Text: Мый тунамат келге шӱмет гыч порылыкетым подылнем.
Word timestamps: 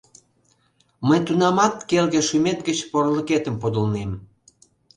Мый 1.07 1.19
тунамат 1.27 1.75
келге 1.89 2.21
шӱмет 2.27 2.59
гыч 2.67 2.79
порылыкетым 2.91 3.55
подылнем. 3.61 4.11